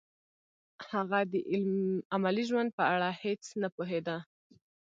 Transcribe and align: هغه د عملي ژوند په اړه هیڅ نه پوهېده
هغه 0.89 1.19
د 1.31 1.33
عملي 2.13 2.43
ژوند 2.49 2.69
په 2.77 2.83
اړه 2.93 3.09
هیڅ 3.23 3.43
نه 3.61 3.67
پوهېده 3.75 4.17